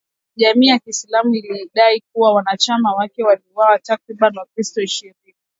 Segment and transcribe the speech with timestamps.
[0.35, 5.35] Jamii ya kiislam ilidai kuwa wanachama wake waliwauwa takribani wakristo ishirini